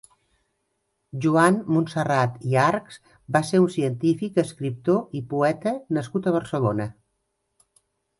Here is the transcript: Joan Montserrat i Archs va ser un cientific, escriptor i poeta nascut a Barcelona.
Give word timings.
Joan 1.25 1.57
Montserrat 1.73 2.39
i 2.51 2.57
Archs 2.63 2.97
va 3.35 3.41
ser 3.49 3.61
un 3.65 3.67
cientific, 3.75 4.39
escriptor 4.45 5.19
i 5.19 5.21
poeta 5.35 5.75
nascut 5.99 6.27
a 6.27 6.35
Barcelona. 6.37 6.89